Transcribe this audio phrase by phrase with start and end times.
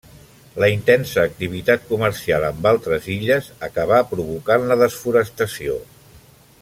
[0.61, 5.77] La intensa activitat comercial amb altres illes acabà provocant la desforestació.